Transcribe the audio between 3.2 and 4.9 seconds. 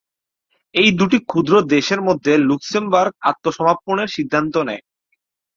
আত্মসমর্পণের সিদ্ধান্ত নেয়।